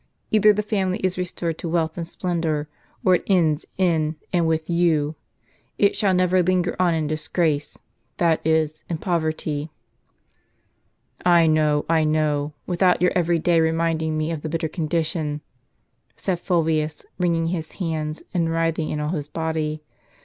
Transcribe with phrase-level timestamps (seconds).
[0.31, 2.67] Either the family is restored to wealth and splendor,
[3.05, 5.13] or it ends in and with you.
[5.77, 7.77] It shall never linger on in disgrace,
[8.17, 9.69] that is, in poverty.""
[11.39, 15.41] I know, I know, without your every day reminding me of the bitter condition,"
[16.15, 19.83] said Fulvius, wringing his hands, and writhing in all his body.